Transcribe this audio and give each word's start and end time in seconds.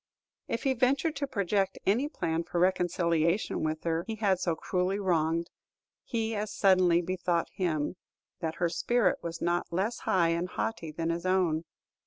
If 0.47 0.63
he 0.63 0.73
ventured 0.73 1.15
to 1.17 1.27
project 1.27 1.77
any 1.85 2.09
plan 2.09 2.43
for 2.43 2.57
reconciliation 2.59 3.61
with 3.63 3.83
her 3.83 4.03
he 4.07 4.15
had 4.15 4.39
so 4.39 4.55
cruelly 4.55 4.97
wronged, 4.97 5.51
he 6.03 6.33
as 6.35 6.51
suddenly 6.51 7.03
bethought 7.03 7.49
him 7.51 7.97
that 8.39 8.55
her 8.55 8.67
spirit 8.67 9.19
was 9.21 9.43
not 9.43 9.71
less 9.71 9.99
high 9.99 10.29
and 10.29 10.49
haughty 10.49 10.91
than 10.91 11.11
his 11.11 11.27
own. 11.27 11.65